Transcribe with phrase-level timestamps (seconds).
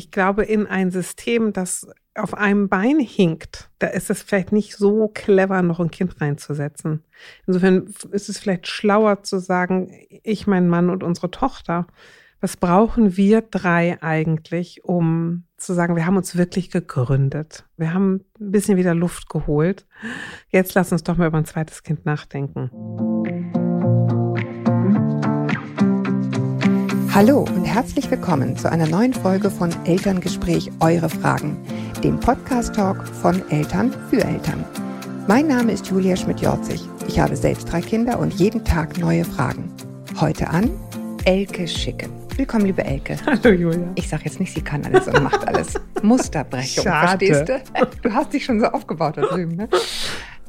[0.00, 4.74] ich glaube, in ein System, das auf einem Bein hinkt, da ist es vielleicht nicht
[4.74, 7.04] so clever, noch ein Kind reinzusetzen.
[7.46, 9.92] Insofern ist es vielleicht schlauer zu sagen,
[10.22, 11.86] ich, mein Mann und unsere Tochter,
[12.40, 17.66] was brauchen wir drei eigentlich, um zu sagen, wir haben uns wirklich gegründet.
[17.76, 19.86] Wir haben ein bisschen wieder Luft geholt.
[20.48, 22.70] Jetzt lass uns doch mal über ein zweites Kind nachdenken.
[27.12, 31.56] Hallo und herzlich willkommen zu einer neuen Folge von Elterngespräch Eure Fragen,
[32.04, 34.64] dem Podcast-Talk von Eltern für Eltern.
[35.26, 36.80] Mein Name ist Julia Schmidt-Jorzig.
[37.08, 39.72] Ich habe selbst drei Kinder und jeden Tag neue Fragen.
[40.20, 40.70] Heute an
[41.24, 42.12] Elke Schicken.
[42.36, 43.16] Willkommen, liebe Elke.
[43.26, 43.90] Hallo, Julia.
[43.96, 45.74] Ich sage jetzt nicht, sie kann alles und macht alles.
[46.02, 47.26] Musterbrechung, Schade.
[47.26, 48.08] verstehst du?
[48.08, 49.68] Du hast dich schon so aufgebaut da drüben, ne?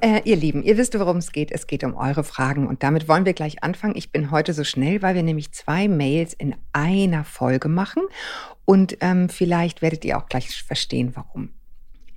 [0.02, 1.52] Äh, ihr Lieben, ihr wisst, worum es geht.
[1.52, 2.68] Es geht um eure Fragen.
[2.68, 3.96] Und damit wollen wir gleich anfangen.
[3.96, 8.04] Ich bin heute so schnell, weil wir nämlich zwei Mails in einer Folge machen.
[8.66, 11.50] Und ähm, vielleicht werdet ihr auch gleich verstehen, warum.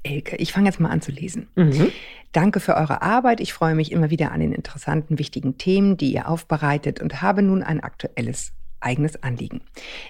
[0.03, 1.49] Elke, ich fange jetzt mal an zu lesen.
[1.57, 1.93] Mhm.
[2.33, 3.41] Danke für eure Arbeit.
[3.41, 7.43] Ich freue mich immer wieder an den interessanten, wichtigen Themen, die ihr aufbereitet und habe
[7.43, 8.53] nun ein aktuelles
[8.85, 9.63] eigenes Anliegen.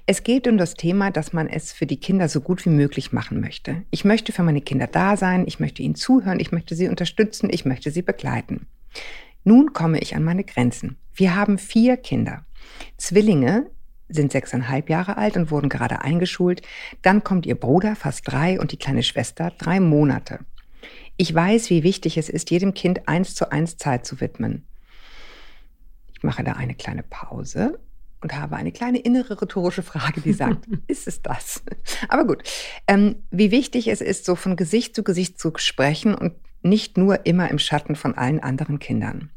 [0.07, 3.13] Es geht um das Thema, dass man es für die Kinder so gut wie möglich
[3.13, 3.83] machen möchte.
[3.91, 7.49] Ich möchte für meine Kinder da sein, ich möchte ihnen zuhören, ich möchte sie unterstützen,
[7.51, 8.67] ich möchte sie begleiten.
[9.45, 10.97] Nun komme ich an meine Grenzen.
[11.15, 12.45] Wir haben vier Kinder.
[12.97, 13.71] Zwillinge
[14.09, 16.63] sind sechseinhalb Jahre alt und wurden gerade eingeschult.
[17.03, 20.41] Dann kommt ihr Bruder, fast drei, und die kleine Schwester, drei Monate.
[21.17, 24.67] Ich weiß, wie wichtig es ist, jedem Kind eins zu eins Zeit zu widmen.
[26.15, 27.79] Ich mache da eine kleine Pause
[28.25, 31.63] und habe eine kleine innere rhetorische Frage, die sagt, ist es das?
[32.09, 32.43] Aber gut,
[32.89, 37.27] ähm, wie wichtig es ist, so von Gesicht zu Gesicht zu sprechen und nicht nur
[37.27, 39.31] immer im Schatten von allen anderen Kindern.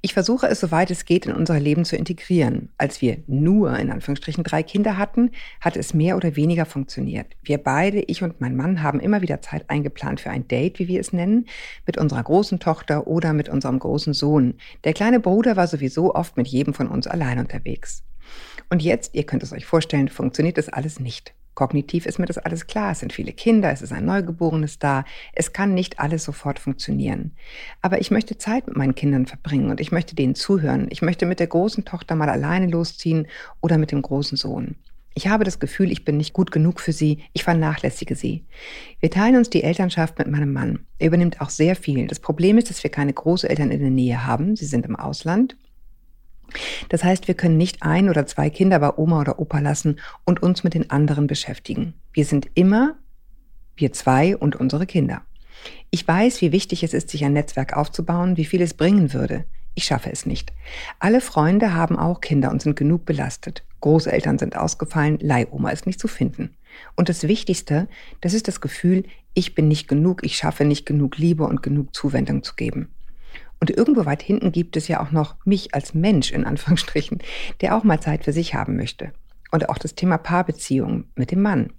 [0.00, 2.70] Ich versuche es, soweit es geht, in unser Leben zu integrieren.
[2.78, 7.26] Als wir nur, in Anführungsstrichen, drei Kinder hatten, hat es mehr oder weniger funktioniert.
[7.42, 10.88] Wir beide, ich und mein Mann, haben immer wieder Zeit eingeplant für ein Date, wie
[10.88, 11.46] wir es nennen,
[11.86, 14.54] mit unserer großen Tochter oder mit unserem großen Sohn.
[14.84, 18.04] Der kleine Bruder war sowieso oft mit jedem von uns allein unterwegs.
[18.70, 21.34] Und jetzt, ihr könnt es euch vorstellen, funktioniert das alles nicht.
[21.58, 22.92] Kognitiv ist mir das alles klar.
[22.92, 25.04] Es sind viele Kinder, es ist ein Neugeborenes da.
[25.32, 27.32] Es kann nicht alles sofort funktionieren.
[27.82, 30.86] Aber ich möchte Zeit mit meinen Kindern verbringen und ich möchte denen zuhören.
[30.90, 33.26] Ich möchte mit der großen Tochter mal alleine losziehen
[33.60, 34.76] oder mit dem großen Sohn.
[35.14, 38.44] Ich habe das Gefühl, ich bin nicht gut genug für sie, ich vernachlässige sie.
[39.00, 40.86] Wir teilen uns die Elternschaft mit meinem Mann.
[41.00, 42.06] Er übernimmt auch sehr viel.
[42.06, 44.54] Das Problem ist, dass wir keine Großeltern in der Nähe haben.
[44.54, 45.56] Sie sind im Ausland
[46.88, 50.42] das heißt, wir können nicht ein oder zwei Kinder bei Oma oder Opa lassen und
[50.42, 51.94] uns mit den anderen beschäftigen.
[52.12, 52.96] Wir sind immer
[53.76, 55.22] wir zwei und unsere Kinder.
[55.90, 59.44] Ich weiß, wie wichtig es ist, sich ein Netzwerk aufzubauen, wie viel es bringen würde.
[59.74, 60.52] Ich schaffe es nicht.
[60.98, 63.64] Alle Freunde haben auch Kinder und sind genug belastet.
[63.80, 66.56] Großeltern sind ausgefallen, Leihoma ist nicht zu finden.
[66.96, 67.88] Und das Wichtigste,
[68.20, 69.04] das ist das Gefühl,
[69.34, 72.88] ich bin nicht genug, ich schaffe nicht genug Liebe und genug Zuwendung zu geben.
[73.60, 77.18] Und irgendwo weit hinten gibt es ja auch noch mich als Mensch, in Anführungsstrichen,
[77.60, 79.12] der auch mal Zeit für sich haben möchte.
[79.50, 81.72] Und auch das Thema Paarbeziehung mit dem Mann.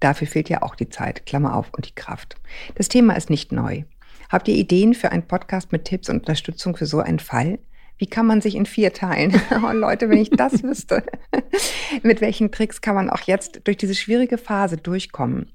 [0.00, 2.36] Dafür fehlt ja auch die Zeit, Klammer auf, und die Kraft.
[2.74, 3.84] Das Thema ist nicht neu.
[4.28, 7.58] Habt ihr Ideen für einen Podcast mit Tipps und Unterstützung für so einen Fall?
[7.98, 9.40] Wie kann man sich in vier teilen?
[9.62, 11.04] Oh Leute, wenn ich das wüsste.
[12.02, 15.52] mit welchen Tricks kann man auch jetzt durch diese schwierige Phase durchkommen?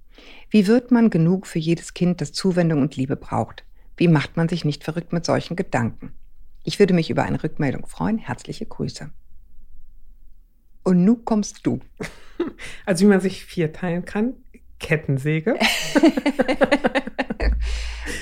[0.49, 3.65] Wie wird man genug für jedes Kind, das Zuwendung und Liebe braucht?
[3.97, 6.13] Wie macht man sich nicht verrückt mit solchen Gedanken?
[6.63, 8.19] Ich würde mich über eine Rückmeldung freuen.
[8.19, 9.09] Herzliche Grüße.
[10.83, 11.79] Und nun kommst du.
[12.85, 14.35] Also wie man sich vierteilen kann,
[14.79, 15.55] Kettensäge.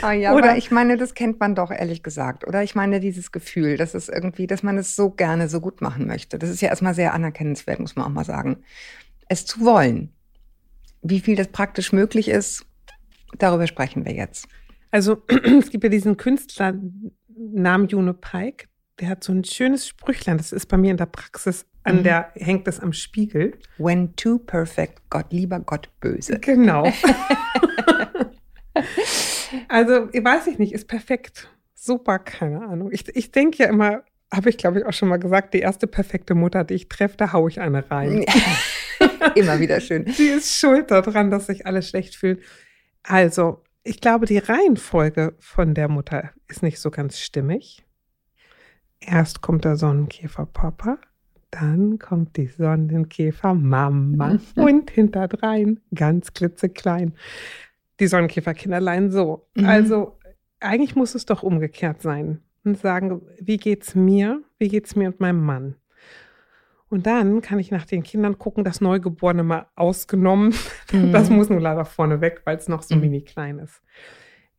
[0.02, 2.48] ah ja, oder aber ich meine, das kennt man doch ehrlich gesagt.
[2.48, 5.82] Oder ich meine, dieses Gefühl, dass es irgendwie, dass man es so gerne so gut
[5.82, 6.40] machen möchte.
[6.40, 8.64] Das ist ja erstmal sehr anerkennenswert, muss man auch mal sagen.
[9.28, 10.14] Es zu wollen.
[11.02, 12.66] Wie viel das praktisch möglich ist,
[13.38, 14.48] darüber sprechen wir jetzt.
[14.96, 15.22] Also
[15.60, 16.74] es gibt ja diesen Künstler
[17.28, 18.68] Namen Juno Pike,
[19.02, 22.04] der hat so ein schönes Sprüchlein, das ist bei mir in der Praxis, an mhm.
[22.04, 23.58] der hängt es am Spiegel.
[23.78, 26.40] When too perfect, Gott lieber, Gott böse.
[26.40, 26.86] Genau.
[29.68, 31.50] also, weiß ich nicht, ist perfekt.
[31.74, 32.90] Super, keine Ahnung.
[32.94, 34.04] Ich, ich denke ja immer,
[34.34, 37.18] habe ich glaube ich auch schon mal gesagt, die erste perfekte Mutter, die ich treffe,
[37.18, 38.24] da haue ich eine rein.
[39.36, 40.06] immer wieder schön.
[40.08, 42.40] Sie ist schuld daran, dass sich alle schlecht fühlen.
[43.04, 47.86] Also, ich glaube, die Reihenfolge von der Mutter ist nicht so ganz stimmig.
[49.00, 50.98] Erst kommt der Sonnenkäfer Papa,
[51.52, 57.14] dann kommt die Sonnenkäfer Mama und hinterdrein ganz klitzeklein
[58.00, 59.48] die Sonnenkäferkinderlein so.
[59.56, 59.66] Mhm.
[59.66, 60.18] Also
[60.60, 64.44] eigentlich muss es doch umgekehrt sein und sagen, wie geht's mir?
[64.58, 65.76] Wie geht's mir und meinem Mann?
[66.90, 70.54] Und dann kann ich nach den Kindern gucken, das Neugeborene mal ausgenommen.
[70.92, 71.12] Mhm.
[71.12, 73.02] Das muss nur leider vorne weg, weil es noch so mhm.
[73.02, 73.82] mini klein ist.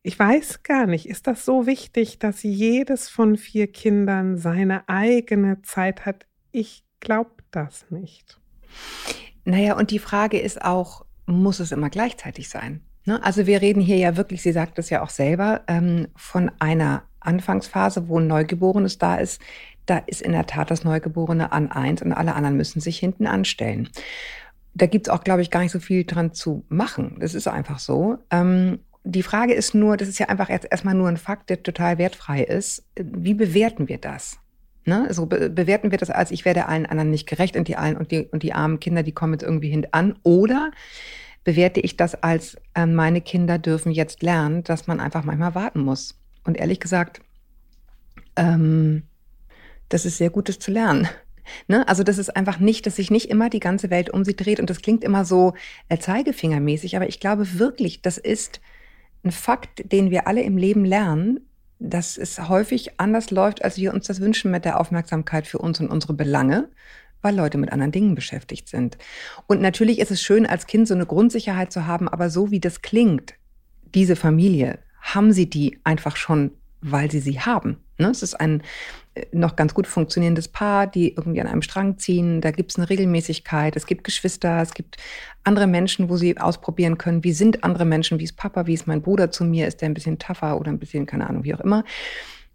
[0.03, 5.61] Ich weiß gar nicht, ist das so wichtig, dass jedes von vier Kindern seine eigene
[5.61, 6.27] Zeit hat?
[6.51, 8.39] Ich glaube das nicht.
[9.45, 12.81] Naja, und die Frage ist auch, muss es immer gleichzeitig sein?
[13.05, 13.23] Ne?
[13.23, 17.03] Also wir reden hier ja wirklich, sie sagt es ja auch selber, ähm, von einer
[17.21, 19.41] Anfangsphase, wo ein Neugeborenes da ist.
[19.87, 23.25] Da ist in der Tat das Neugeborene an eins und alle anderen müssen sich hinten
[23.25, 23.89] anstellen.
[24.75, 27.17] Da gibt es auch, glaube ich, gar nicht so viel dran zu machen.
[27.19, 28.19] Das ist einfach so.
[28.29, 31.63] Ähm, die Frage ist nur, das ist ja einfach jetzt erstmal nur ein Fakt, der
[31.63, 32.85] total wertfrei ist.
[32.95, 34.37] Wie bewerten wir das?
[34.85, 35.05] Ne?
[35.07, 37.97] Also be bewerten wir das als, ich werde allen anderen nicht gerecht und die allen
[37.97, 40.15] und die, und die armen Kinder, die kommen jetzt irgendwie hintan.
[40.23, 40.71] Oder
[41.43, 45.79] bewerte ich das als, äh, meine Kinder dürfen jetzt lernen, dass man einfach manchmal warten
[45.79, 46.19] muss.
[46.43, 47.21] Und ehrlich gesagt,
[48.35, 49.03] ähm,
[49.89, 51.07] das ist sehr Gutes zu lernen.
[51.67, 51.87] Ne?
[51.87, 54.59] Also das ist einfach nicht, dass sich nicht immer die ganze Welt um sie dreht
[54.59, 55.53] und das klingt immer so
[55.87, 58.59] äh, zeigefingermäßig, aber ich glaube wirklich, das ist
[59.23, 61.39] ein Fakt, den wir alle im Leben lernen,
[61.79, 65.79] dass es häufig anders läuft, als wir uns das wünschen mit der Aufmerksamkeit für uns
[65.79, 66.69] und unsere Belange
[67.21, 68.97] weil Leute mit anderen Dingen beschäftigt sind.
[69.47, 72.59] Und natürlich ist es schön, als Kind so eine Grundsicherheit zu haben, aber so wie
[72.59, 73.33] das klingt,
[73.93, 76.51] diese Familie, haben sie die einfach schon,
[76.81, 77.77] weil sie sie haben.
[77.97, 78.09] Ne?
[78.09, 78.61] Es ist ein
[79.15, 82.41] äh, noch ganz gut funktionierendes Paar, die irgendwie an einem Strang ziehen.
[82.41, 83.75] Da gibt es eine Regelmäßigkeit.
[83.75, 84.97] Es gibt Geschwister, es gibt
[85.43, 88.87] andere Menschen, wo sie ausprobieren können, wie sind andere Menschen, wie ist Papa, wie ist
[88.87, 91.55] mein Bruder zu mir, ist der ein bisschen tougher oder ein bisschen, keine Ahnung, wie
[91.55, 91.83] auch immer.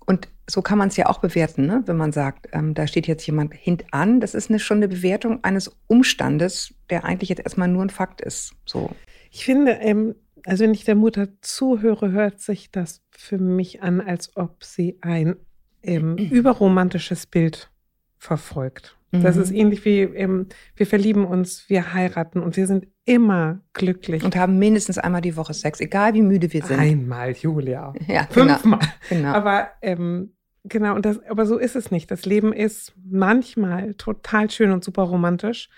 [0.04, 1.82] Und so kann man es ja auch bewerten, ne?
[1.86, 4.20] wenn man sagt, ähm, da steht jetzt jemand hintan.
[4.20, 8.20] Das ist eine, schon eine Bewertung eines Umstandes, der eigentlich jetzt erstmal nur ein Fakt
[8.20, 8.54] ist.
[8.66, 8.90] So.
[9.30, 14.00] Ich finde, ähm, also wenn ich der Mutter zuhöre, hört sich das für mich an,
[14.00, 15.36] als ob sie ein
[15.82, 17.70] ähm, überromantisches Bild
[18.18, 18.96] verfolgt.
[19.14, 19.56] Das ist mhm.
[19.56, 24.24] ähnlich wie ähm, wir verlieben uns, wir heiraten und wir sind immer glücklich.
[24.24, 26.80] Und haben mindestens einmal die Woche Sex, egal wie müde wir sind.
[26.80, 27.92] Einmal, Julia.
[28.08, 28.54] Ja, genau.
[28.54, 28.80] Fünfmal.
[29.10, 29.28] Genau.
[29.32, 30.32] Aber ähm,
[30.64, 32.10] genau, und das, aber so ist es nicht.
[32.10, 35.68] Das Leben ist manchmal total schön und super romantisch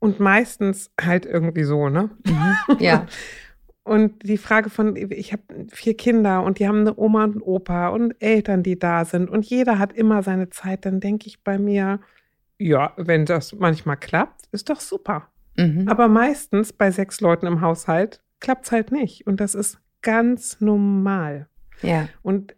[0.00, 2.10] und meistens halt irgendwie so, ne?
[2.26, 2.76] Mhm.
[2.80, 3.06] Ja.
[3.90, 7.42] Und die Frage von, ich habe vier Kinder und die haben eine Oma und einen
[7.42, 11.42] Opa und Eltern, die da sind und jeder hat immer seine Zeit, dann denke ich
[11.42, 11.98] bei mir,
[12.56, 15.26] ja, wenn das manchmal klappt, ist doch super.
[15.56, 15.88] Mhm.
[15.88, 19.26] Aber meistens bei sechs Leuten im Haushalt klappt es halt nicht.
[19.26, 21.48] Und das ist ganz normal.
[21.82, 22.08] Ja.
[22.22, 22.54] Und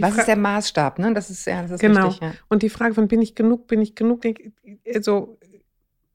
[0.00, 1.12] was ist der Maßstab, ne?
[1.12, 2.06] Das ist ja, das ist genau.
[2.06, 2.32] Wichtig, ja.
[2.48, 4.22] Und die Frage von bin ich genug, bin ich genug,
[4.94, 5.38] also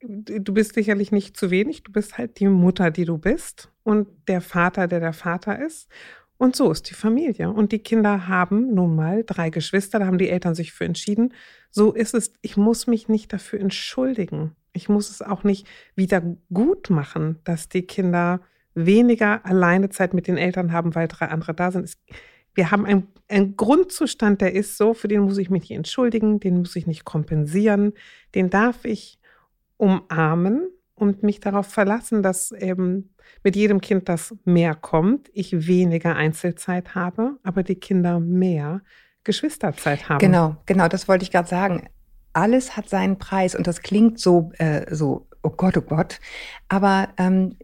[0.02, 4.08] du bist sicherlich nicht zu wenig, du bist halt die Mutter, die du bist und
[4.28, 5.90] der Vater, der der Vater ist.
[6.38, 7.52] Und so ist die Familie.
[7.52, 11.34] Und die Kinder haben nun mal drei Geschwister, da haben die Eltern sich für entschieden.
[11.70, 12.32] So ist es.
[12.42, 14.56] Ich muss mich nicht dafür entschuldigen.
[14.72, 16.22] Ich muss es auch nicht wieder
[16.54, 18.40] gut machen, dass die Kinder
[18.74, 21.92] weniger alleine Zeit mit den Eltern haben, weil drei andere da sind.
[22.54, 26.40] Wir haben einen, einen Grundzustand, der ist so, für den muss ich mich nicht entschuldigen,
[26.40, 27.94] den muss ich nicht kompensieren,
[28.34, 29.19] den darf ich
[29.80, 36.16] umarmen und mich darauf verlassen, dass eben mit jedem Kind, das mehr kommt, ich weniger
[36.16, 38.82] Einzelzeit habe, aber die Kinder mehr
[39.24, 40.20] Geschwisterzeit haben.
[40.20, 41.88] Genau, genau, das wollte ich gerade sagen.
[42.34, 46.20] Alles hat seinen Preis und das klingt so, äh, so, oh Gott, oh Gott.
[46.68, 47.58] Aber ähm,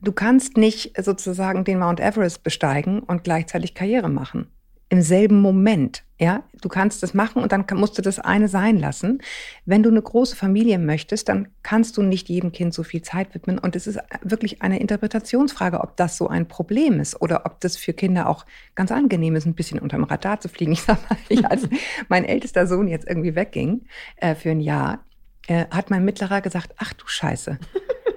[0.00, 4.50] du kannst nicht sozusagen den Mount Everest besteigen und gleichzeitig Karriere machen
[4.90, 6.02] im selben Moment.
[6.18, 9.22] Ja, du kannst das machen und dann musst du das eine sein lassen.
[9.64, 13.32] Wenn du eine große Familie möchtest, dann kannst du nicht jedem Kind so viel Zeit
[13.34, 13.58] widmen.
[13.58, 17.78] Und es ist wirklich eine Interpretationsfrage, ob das so ein Problem ist oder ob das
[17.78, 18.44] für Kinder auch
[18.74, 20.72] ganz angenehm ist, ein bisschen unterm Radar zu fliegen.
[20.80, 21.68] Ich sag mal, ich, als
[22.08, 25.04] mein ältester Sohn jetzt irgendwie wegging äh, für ein Jahr,
[25.46, 27.58] äh, hat mein Mittlerer gesagt, ach du Scheiße,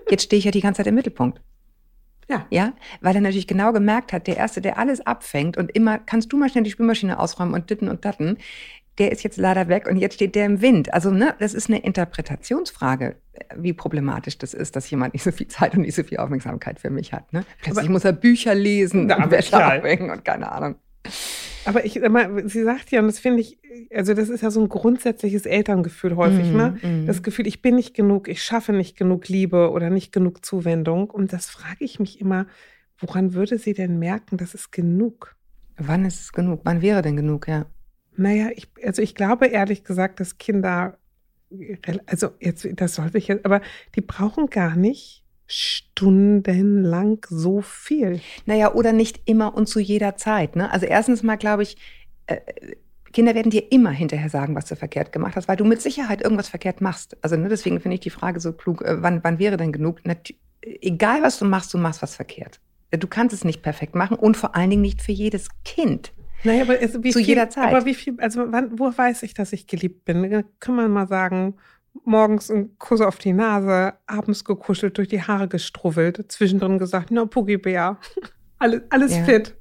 [0.10, 1.42] jetzt stehe ich ja die ganze Zeit im Mittelpunkt.
[2.30, 2.46] Ja.
[2.50, 6.32] Ja, weil er natürlich genau gemerkt hat, der Erste, der alles abfängt und immer, kannst
[6.32, 8.38] du mal schnell die Spülmaschine ausräumen und ditten und datten,
[8.98, 10.94] der ist jetzt leider weg und jetzt steht der im Wind.
[10.94, 13.16] Also, ne, das ist eine Interpretationsfrage,
[13.56, 16.80] wie problematisch das ist, dass jemand nicht so viel Zeit und nicht so viel Aufmerksamkeit
[16.80, 17.34] für mich hat.
[17.34, 17.44] Ne?
[17.62, 20.76] Plötzlich Aber muss er Bücher lesen und Wäsche aufhängen und keine Ahnung.
[21.66, 21.94] Aber ich,
[22.46, 23.58] sie sagt ja, und das finde ich,
[23.94, 26.78] also das ist ja so ein grundsätzliches Elterngefühl häufig, mm, ne?
[26.82, 27.06] Mm.
[27.06, 31.10] Das Gefühl, ich bin nicht genug, ich schaffe nicht genug Liebe oder nicht genug Zuwendung.
[31.10, 32.48] Und das frage ich mich immer,
[32.98, 35.36] woran würde sie denn merken, das ist genug?
[35.78, 36.62] Wann ist es genug?
[36.64, 37.66] Wann wäre denn genug, ja?
[38.16, 40.98] Naja, ich, also ich glaube ehrlich gesagt, dass Kinder,
[42.06, 43.62] also jetzt, das sollte ich jetzt, aber
[43.96, 48.22] die brauchen gar nicht stundenlang so viel.
[48.46, 50.56] Naja, oder nicht immer und zu jeder Zeit.
[50.56, 50.72] Ne?
[50.72, 51.78] Also erstens mal glaube ich,
[52.28, 52.38] äh,
[53.12, 56.22] Kinder werden dir immer hinterher sagen, was du verkehrt gemacht hast, weil du mit Sicherheit
[56.22, 57.16] irgendwas verkehrt machst.
[57.22, 60.00] Also ne, deswegen finde ich die Frage so klug, äh, wann, wann wäre denn genug?
[60.04, 60.16] Na,
[60.62, 62.60] egal was du machst, du machst was verkehrt.
[62.92, 66.14] Du kannst es nicht perfekt machen und vor allen Dingen nicht für jedes Kind.
[66.44, 67.74] Naja, aber also wie Zu viel, jeder Zeit.
[67.74, 70.44] Aber wie viel, also wann, wo weiß ich, dass ich geliebt bin?
[70.60, 71.56] Kann man mal sagen,
[72.06, 77.26] morgens ein Kuss auf die Nase, abends gekuschelt, durch die Haare gestruffelt, zwischendrin gesagt, na,
[77.26, 77.98] Puggy-Bär,
[78.60, 79.24] alles, alles Ja.
[79.24, 79.56] fit.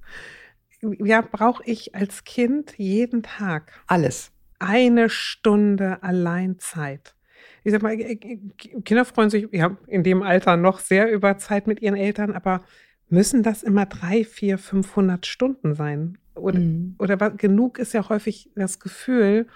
[1.04, 4.32] Ja, brauche ich als Kind jeden Tag Alles.
[4.58, 7.14] eine Stunde Alleinzeit.
[7.64, 8.16] Ich sag mal, äh,
[8.84, 12.62] Kinder freuen sich ja in dem Alter noch sehr über Zeit mit ihren Eltern, aber
[13.08, 16.18] müssen das immer drei, vier, 500 Stunden sein?
[16.34, 16.96] Oder, Mhm.
[16.98, 19.46] oder genug ist ja häufig das Gefühl,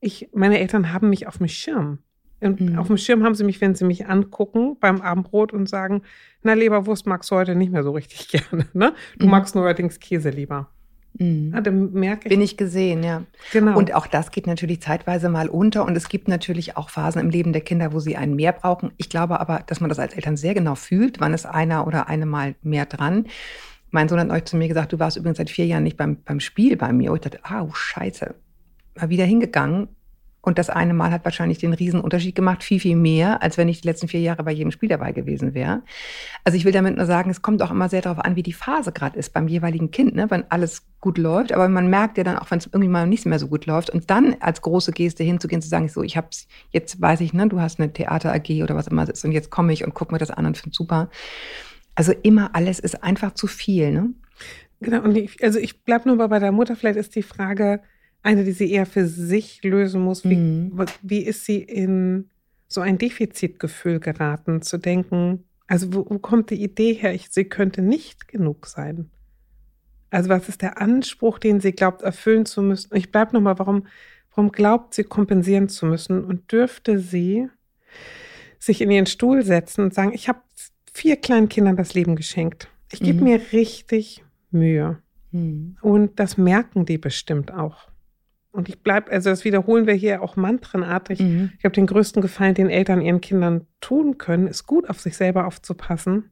[0.00, 2.00] ich, meine Eltern haben mich auf dem Schirm.
[2.40, 2.78] Und Mhm.
[2.78, 6.02] auf dem Schirm haben sie mich, wenn sie mich angucken beim Abendbrot und sagen,
[6.42, 8.66] na, Leberwurst magst du heute nicht mehr so richtig gerne.
[8.74, 8.92] Ne?
[9.18, 9.30] Du Mhm.
[9.30, 10.68] magst nur allerdings Käse lieber.
[11.18, 11.52] Mhm.
[11.56, 13.22] Ah, dann merke ich, Bin ich gesehen, ja.
[13.52, 13.78] genau.
[13.78, 15.86] Und auch das geht natürlich zeitweise mal unter.
[15.86, 18.90] Und es gibt natürlich auch Phasen im Leben der Kinder, wo sie einen mehr brauchen.
[18.98, 22.08] Ich glaube aber, dass man das als Eltern sehr genau fühlt, wann ist einer oder
[22.08, 23.24] eine mal mehr dran.
[23.90, 26.18] Mein Sohn hat euch zu mir gesagt, du warst übrigens seit vier Jahren nicht beim,
[26.22, 27.12] beim Spiel bei mir.
[27.12, 28.34] Und ich dachte, ah, oh, scheiße.
[29.00, 29.88] Mal wieder hingegangen.
[30.46, 33.68] Und das eine Mal hat wahrscheinlich den riesen Unterschied gemacht, viel, viel mehr, als wenn
[33.68, 35.82] ich die letzten vier Jahre bei jedem Spiel dabei gewesen wäre.
[36.44, 38.52] Also ich will damit nur sagen, es kommt auch immer sehr darauf an, wie die
[38.52, 40.30] Phase gerade ist beim jeweiligen Kind, ne?
[40.30, 41.52] wenn alles gut läuft.
[41.52, 43.90] Aber man merkt ja dann auch, wenn es irgendwie mal nicht mehr so gut läuft.
[43.90, 47.48] Und dann als große Geste hinzugehen, zu sagen, so, ich hab's, jetzt weiß ich, ne,
[47.48, 49.94] du hast eine Theater AG oder was immer es ist und jetzt komme ich und
[49.94, 51.10] gucke mir das an und finde super.
[51.96, 54.10] Also immer alles ist einfach zu viel, ne?
[54.80, 56.76] Genau, und ich, also ich bleibe nur bei der Mutter.
[56.76, 57.80] Vielleicht ist die Frage
[58.26, 60.24] eine, die sie eher für sich lösen muss.
[60.24, 60.84] Wie, Mhm.
[61.02, 62.28] wie ist sie in
[62.68, 67.44] so ein Defizitgefühl geraten, zu denken, also wo, wo kommt die Idee her, ich, sie
[67.44, 69.10] könnte nicht genug sein?
[70.10, 72.94] Also was ist der Anspruch, den sie glaubt, erfüllen zu müssen?
[72.96, 73.86] Ich bleibe nochmal, warum,
[74.34, 76.24] warum glaubt sie, kompensieren zu müssen?
[76.24, 77.48] Und dürfte sie
[78.58, 80.40] sich in ihren Stuhl setzen und sagen, ich habe
[80.92, 82.68] vier kleinen Kindern das Leben geschenkt.
[82.92, 83.24] Ich gebe Mhm.
[83.24, 84.98] mir richtig Mühe.
[85.32, 85.76] Mhm.
[85.82, 87.88] Und das merken die bestimmt auch.
[88.56, 91.20] Und ich bleibe, also das wiederholen wir hier auch mantrenartig.
[91.20, 91.50] Mhm.
[91.54, 95.16] Ich glaube, den größten Gefallen, den Eltern ihren Kindern tun können, ist gut auf sich
[95.16, 96.30] selber aufzupassen,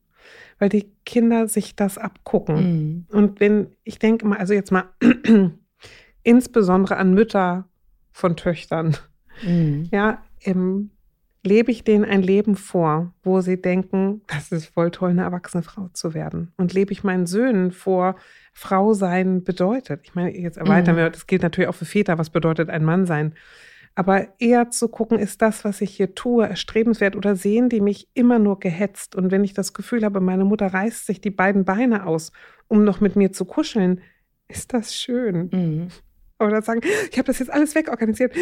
[0.58, 2.56] weil die Kinder sich das abgucken.
[2.56, 3.06] Mhm.
[3.10, 4.84] Und wenn, ich denke mal, also jetzt mal
[6.22, 7.68] insbesondere an Mütter
[8.10, 8.96] von Töchtern,
[9.42, 9.88] Mhm.
[9.90, 10.90] ja, ähm,
[11.44, 15.62] lebe ich denen ein Leben vor, wo sie denken, das ist voll toll, eine erwachsene
[15.62, 16.52] Frau zu werden.
[16.56, 18.16] Und lebe ich meinen Söhnen vor,
[18.52, 20.00] Frau sein bedeutet.
[20.04, 20.98] Ich meine, jetzt erweitern Mhm.
[21.00, 23.34] wir, das gilt natürlich auch für Väter, was bedeutet ein Mann sein.
[23.96, 28.08] Aber eher zu gucken, ist das, was ich hier tue, erstrebenswert oder sehen die mich
[28.14, 29.14] immer nur gehetzt?
[29.14, 32.32] Und wenn ich das Gefühl habe, meine Mutter reißt sich die beiden Beine aus,
[32.66, 34.00] um noch mit mir zu kuscheln,
[34.48, 35.48] ist das schön.
[35.52, 35.88] Mhm.
[36.40, 38.34] Oder sagen, ich habe das jetzt alles wegorganisiert,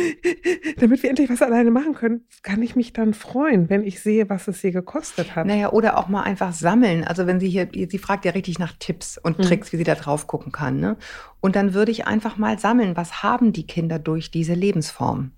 [0.79, 4.31] damit wir endlich was alleine machen können, kann ich mich dann freuen, wenn ich sehe,
[4.31, 5.47] was es sie gekostet hat.
[5.47, 7.05] Naja, oder auch mal einfach sammeln.
[7.05, 9.43] Also wenn sie hier, sie fragt ja richtig nach Tipps und Mhm.
[9.43, 10.81] Tricks, wie sie da drauf gucken kann.
[10.81, 10.97] Ne?
[11.41, 15.33] Und dann würde ich einfach mal sammeln, was haben die Kinder durch diese Lebensform?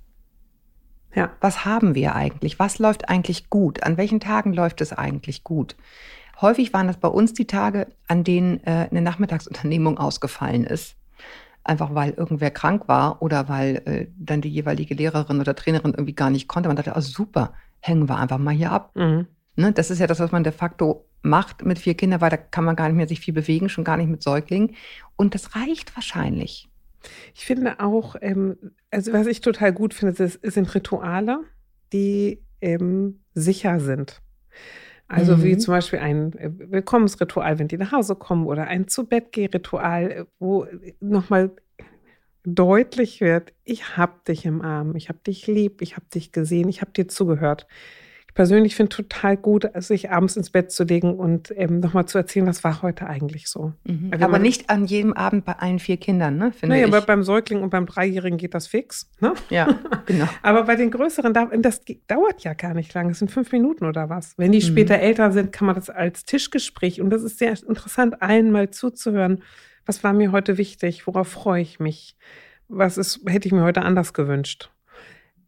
[1.14, 1.30] Ja.
[1.40, 2.58] Was haben wir eigentlich?
[2.58, 3.82] Was läuft eigentlich gut?
[3.82, 5.76] An welchen Tagen läuft es eigentlich gut?
[6.40, 10.96] Häufig waren das bei uns die Tage, an denen äh, eine Nachmittagsunternehmung ausgefallen ist.
[11.64, 16.14] Einfach weil irgendwer krank war oder weil äh, dann die jeweilige Lehrerin oder Trainerin irgendwie
[16.14, 16.68] gar nicht konnte.
[16.68, 18.94] Man dachte, oh, super, hängen wir einfach mal hier ab.
[18.94, 19.26] Mhm.
[19.56, 22.36] Ne, das ist ja das, was man de facto macht mit vier Kindern, weil da
[22.36, 24.74] kann man gar nicht mehr sich viel bewegen, schon gar nicht mit Säuglingen.
[25.16, 26.68] Und das reicht wahrscheinlich.
[27.34, 28.56] Ich finde auch, ähm,
[28.90, 31.40] also was ich total gut finde, das sind Rituale,
[31.92, 34.20] die ähm, sicher sind.
[35.08, 35.60] Also wie Mhm.
[35.60, 40.66] zum Beispiel ein äh, Willkommensritual, wenn die nach Hause kommen, oder ein Zu-Bett-Geh-Ritual, äh, wo
[41.00, 41.50] nochmal
[42.44, 46.68] deutlich wird, ich hab dich im Arm, ich hab dich lieb, ich hab dich gesehen,
[46.68, 47.66] ich hab dir zugehört.
[48.34, 52.18] Ich persönlich finde total gut, sich abends ins Bett zu legen und ähm, nochmal zu
[52.18, 53.74] erzählen, was war heute eigentlich so.
[53.84, 54.08] Mhm.
[54.10, 56.50] Wenn Aber man- nicht an jedem Abend bei allen vier Kindern, ne?
[56.50, 56.92] Finde Naja, ich.
[56.92, 59.08] aber beim Säugling und beim Dreijährigen geht das fix.
[59.20, 59.34] Ne?
[59.50, 59.68] ja,
[60.06, 60.26] genau.
[60.42, 63.12] Aber bei den größeren, da- das dauert ja gar nicht lange.
[63.12, 64.36] Es sind fünf Minuten oder was.
[64.36, 64.62] Wenn die Mhm.
[64.62, 67.00] später älter sind, kann man das als Tischgespräch.
[67.00, 69.44] Und das ist sehr interessant, allen mal zuzuhören.
[69.86, 71.06] Was war mir heute wichtig?
[71.06, 72.16] Worauf freue ich mich?
[72.66, 74.70] Was ist, hätte ich mir heute anders gewünscht?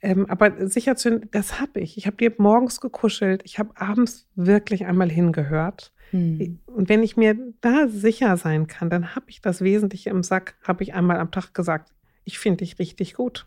[0.01, 1.97] Ähm, aber sicher zu, das habe ich.
[1.97, 3.43] Ich habe dir morgens gekuschelt.
[3.45, 5.93] Ich habe abends wirklich einmal hingehört.
[6.11, 6.61] Hm.
[6.67, 10.55] Und wenn ich mir da sicher sein kann, dann habe ich das Wesentliche im Sack,
[10.63, 11.93] habe ich einmal am Tag gesagt,
[12.25, 13.47] ich finde dich richtig gut.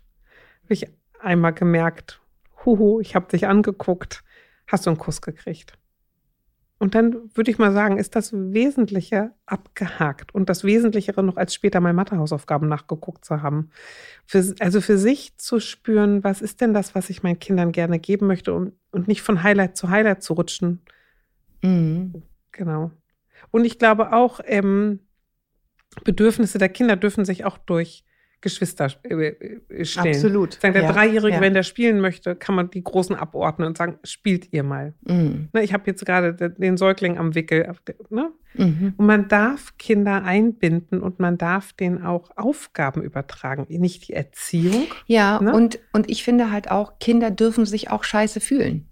[0.64, 0.88] Habe ich
[1.20, 2.22] einmal gemerkt,
[2.66, 4.24] huhu, ich habe dich angeguckt,
[4.68, 5.79] hast du einen Kuss gekriegt.
[6.80, 11.54] Und dann würde ich mal sagen, ist das Wesentliche abgehakt und das Wesentlichere noch als
[11.54, 13.70] später mal Mathehausaufgaben nachgeguckt zu haben.
[14.26, 18.00] Für, also für sich zu spüren, was ist denn das, was ich meinen Kindern gerne
[18.00, 20.80] geben möchte und, und nicht von Highlight zu Highlight zu rutschen.
[21.62, 22.24] Mhm.
[22.54, 22.92] Genau.
[23.52, 25.02] Und ich glaube auch, ähm,
[26.06, 28.06] Bedürfnisse der Kinder dürfen sich auch durch
[28.42, 30.16] Geschwister äh, äh, stellen.
[30.16, 30.54] Absolut.
[30.54, 31.42] Sagen, der ja, Dreijährige, ja.
[31.42, 34.94] wenn der spielen möchte, kann man die Großen abordnen und sagen, spielt ihr mal.
[35.02, 35.50] Mhm.
[35.54, 37.74] Ne, ich habe jetzt gerade den Säugling am Wickel.
[38.10, 38.32] Ne?
[38.56, 38.94] Mhm.
[38.98, 44.88] Und man darf Kinder einbinden und man darf denen auch Aufgaben übertragen, nicht die Erziehung.
[45.06, 45.54] Ja, ne?
[45.54, 48.89] und, und ich finde halt auch, Kinder dürfen sich auch scheiße fühlen.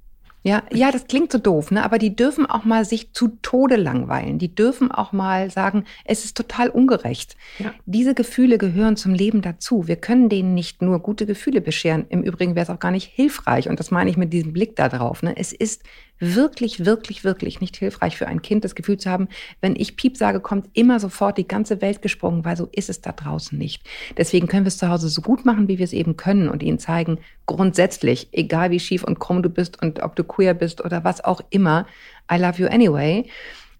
[0.47, 1.83] Ja, ja, das klingt so doof, ne?
[1.83, 4.39] aber die dürfen auch mal sich zu Tode langweilen.
[4.39, 7.35] Die dürfen auch mal sagen, es ist total ungerecht.
[7.59, 7.73] Ja.
[7.85, 9.89] Diese Gefühle gehören zum Leben dazu.
[9.89, 12.05] Wir können denen nicht nur gute Gefühle bescheren.
[12.07, 13.67] Im Übrigen wäre es auch gar nicht hilfreich.
[13.67, 15.21] Und das meine ich mit diesem Blick da drauf.
[15.21, 15.35] Ne?
[15.35, 15.83] Es ist
[16.19, 19.27] wirklich, wirklich, wirklich nicht hilfreich für ein Kind, das Gefühl zu haben,
[19.61, 23.01] wenn ich Piep sage, kommt immer sofort die ganze Welt gesprungen, weil so ist es
[23.01, 23.83] da draußen nicht.
[24.17, 26.63] Deswegen können wir es zu Hause so gut machen, wie wir es eben können und
[26.63, 30.83] ihnen zeigen, grundsätzlich, egal wie schief und krumm du bist und ob du queer bist
[30.83, 31.85] oder was auch immer,
[32.31, 33.29] I love you anyway.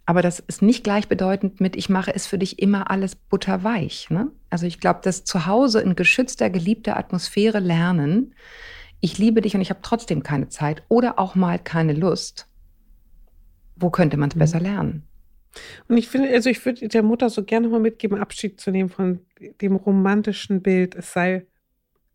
[0.05, 4.09] Aber das ist nicht gleichbedeutend mit, ich mache es für dich immer alles butterweich.
[4.09, 4.31] Ne?
[4.49, 8.33] Also ich glaube, dass zu Hause in geschützter, geliebter Atmosphäre lernen,
[8.99, 12.47] ich liebe dich und ich habe trotzdem keine Zeit oder auch mal keine Lust.
[13.75, 14.39] Wo könnte man es mhm.
[14.39, 15.03] besser lernen?
[15.87, 18.89] Und ich finde, also ich würde der Mutter so gerne mal mitgeben, Abschied zu nehmen
[18.89, 19.21] von
[19.61, 20.95] dem romantischen Bild.
[20.95, 21.45] Es sei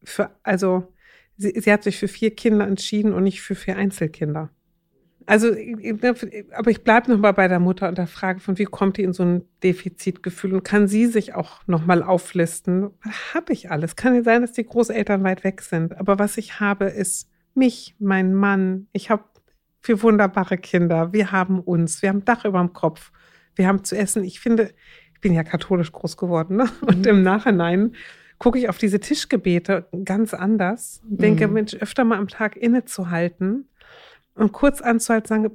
[0.05, 0.93] für, also
[1.37, 4.51] sie, sie hat sich für vier Kinder entschieden und nicht für vier Einzelkinder.
[5.27, 5.49] Also,
[6.53, 9.13] aber ich bleibe nochmal bei der Mutter und der Frage von, wie kommt die in
[9.13, 12.91] so ein Defizitgefühl und kann sie sich auch nochmal auflisten?
[13.05, 13.97] Was habe ich alles?
[13.97, 17.97] Kann ja sein, dass die Großeltern weit weg sind, aber was ich habe, ist mich,
[17.99, 18.89] mein Mann.
[18.93, 19.25] Ich habe
[19.81, 21.13] vier wunderbare Kinder.
[21.13, 22.03] Wir haben uns.
[22.03, 23.13] Wir haben Dach über dem Kopf.
[23.55, 24.25] Wir haben zu essen.
[24.25, 24.71] Ich finde,
[25.13, 26.71] ich bin ja katholisch groß geworden, ne?
[26.87, 27.09] Und mhm.
[27.09, 27.95] im Nachhinein
[28.39, 31.01] gucke ich auf diese Tischgebete ganz anders.
[31.05, 31.55] Denke, mhm.
[31.55, 33.69] Mensch, öfter mal am Tag innezuhalten
[34.35, 35.51] und kurz anzuhalten, sagen,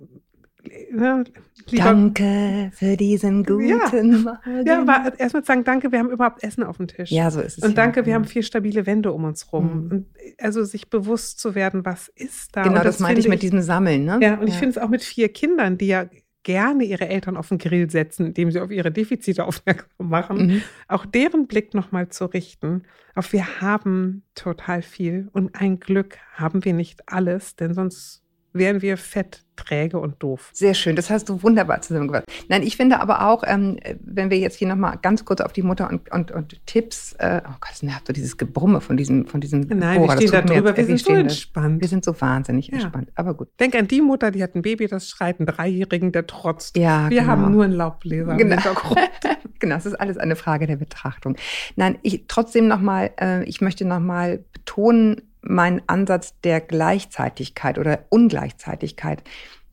[0.91, 1.24] ne,
[1.72, 3.77] danke für diesen guten ja.
[3.77, 4.65] Morgen.
[4.65, 7.11] Ja, aber erstmal sagen, danke, wir haben überhaupt Essen auf dem Tisch.
[7.11, 7.63] Ja, so ist es.
[7.63, 8.05] Und danke, ja.
[8.05, 9.85] wir haben vier stabile Wände um uns rum.
[9.85, 9.92] Mhm.
[9.92, 10.05] Und
[10.37, 12.63] also sich bewusst zu werden, was ist da.
[12.63, 14.20] Genau, das, das meinte ich mit diesem Sammeln, ne?
[14.22, 14.53] Ja, und ja.
[14.53, 16.05] ich finde es auch mit vier Kindern, die ja
[16.44, 20.61] gerne ihre Eltern auf den Grill setzen, indem sie auf ihre Defizite aufmerksam machen, mhm.
[20.87, 22.83] auch deren Blick nochmal zu richten
[23.18, 28.22] auf wir haben total viel und ein Glück haben wir nicht alles, denn sonst
[28.57, 30.51] wären wir fett, träge und doof.
[30.53, 32.27] Sehr schön, das hast du wunderbar zusammengefasst.
[32.48, 35.63] Nein, ich finde aber auch, ähm, wenn wir jetzt hier nochmal ganz kurz auf die
[35.63, 39.41] Mutter und, und, und Tipps, äh, oh Gott, nervt so dieses Gebrumme von diesem, von
[39.41, 40.20] diesem Nein, Bohrer.
[40.20, 41.81] wir stehen da drüber, wir, sind so entspannt.
[41.81, 42.75] Wir sind so wahnsinnig ja.
[42.75, 43.50] entspannt, aber gut.
[43.59, 46.77] Denk an die Mutter, die hat ein Baby, das schreit, einen Dreijährigen, der trotzt.
[46.77, 47.31] Ja, wir genau.
[47.31, 48.57] haben nur einen Laubbläser genau.
[49.59, 51.35] genau, es ist alles eine Frage der Betrachtung.
[51.75, 59.24] Nein, ich trotzdem nochmal, äh, ich möchte nochmal betonen, mein Ansatz der Gleichzeitigkeit oder Ungleichzeitigkeit.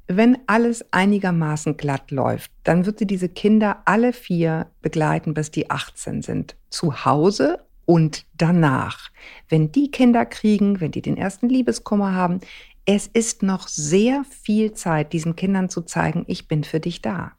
[0.07, 5.71] Wenn alles einigermaßen glatt läuft, dann wird sie diese Kinder alle vier begleiten, bis die
[5.71, 6.57] 18 sind.
[6.69, 9.11] Zu Hause und danach.
[9.49, 12.41] Wenn die Kinder kriegen, wenn die den ersten Liebeskummer haben,
[12.87, 17.33] es ist noch sehr viel Zeit, diesen Kindern zu zeigen, ich bin für dich da.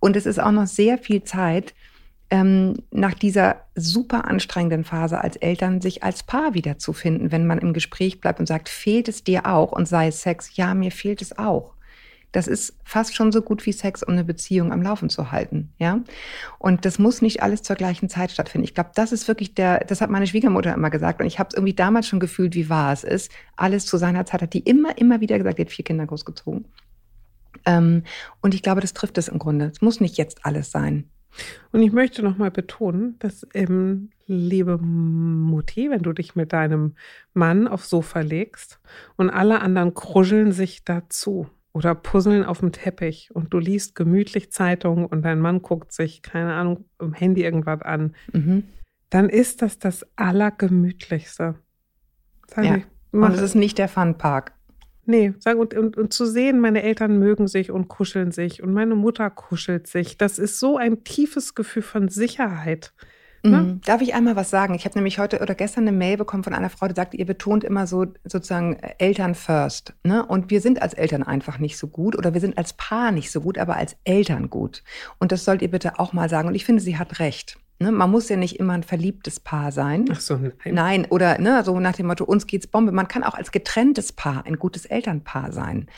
[0.00, 1.74] Und es ist auch noch sehr viel Zeit,
[2.32, 7.74] ähm, nach dieser super anstrengenden Phase als Eltern sich als Paar wiederzufinden, wenn man im
[7.74, 11.20] Gespräch bleibt und sagt, fehlt es dir auch und sei es Sex, ja, mir fehlt
[11.20, 11.74] es auch.
[12.32, 15.74] Das ist fast schon so gut wie Sex, um eine Beziehung am Laufen zu halten,
[15.78, 16.00] ja.
[16.58, 18.64] Und das muss nicht alles zur gleichen Zeit stattfinden.
[18.64, 21.48] Ich glaube, das ist wirklich der, das hat meine Schwiegermutter immer gesagt und ich habe
[21.50, 23.30] es irgendwie damals schon gefühlt, wie wahr es ist.
[23.56, 26.64] Alles zu seiner Zeit hat die immer, immer wieder gesagt, die hat vier Kinder großgezogen.
[27.66, 28.04] Ähm,
[28.40, 29.66] und ich glaube, das trifft es im Grunde.
[29.66, 31.10] Es muss nicht jetzt alles sein.
[31.72, 36.94] Und ich möchte nochmal betonen, dass, ähm, liebe Mutti, wenn du dich mit deinem
[37.34, 38.80] Mann aufs Sofa legst
[39.16, 44.52] und alle anderen kruscheln sich dazu oder puzzeln auf dem Teppich und du liest gemütlich
[44.52, 48.64] Zeitungen und dein Mann guckt sich, keine Ahnung, im Handy irgendwas an, mhm.
[49.10, 51.54] dann ist das das Allergemütlichste.
[52.46, 52.76] Sag ja.
[52.76, 54.52] Ich, mach, und es ist nicht der Funpark.
[55.04, 58.72] Nee, sag und, und, und zu sehen, meine Eltern mögen sich und kuscheln sich und
[58.72, 60.16] meine Mutter kuschelt sich.
[60.16, 62.92] Das ist so ein tiefes Gefühl von Sicherheit.
[63.44, 63.58] Ne?
[63.58, 63.80] Mhm.
[63.84, 64.74] Darf ich einmal was sagen?
[64.74, 67.26] Ich habe nämlich heute oder gestern eine Mail bekommen von einer Frau, die sagt, ihr
[67.26, 69.94] betont immer so sozusagen äh, Eltern first.
[70.04, 70.24] Ne?
[70.24, 73.32] Und wir sind als Eltern einfach nicht so gut oder wir sind als Paar nicht
[73.32, 74.84] so gut, aber als Eltern gut.
[75.18, 76.46] Und das sollt ihr bitte auch mal sagen.
[76.46, 77.58] Und ich finde, sie hat recht.
[77.82, 80.04] Ne, man muss ja nicht immer ein verliebtes Paar sein.
[80.10, 80.52] Ach so, nein.
[80.66, 82.92] Nein, oder ne, so nach dem Motto, uns geht's Bombe.
[82.92, 85.88] Man kann auch als getrenntes Paar ein gutes Elternpaar sein.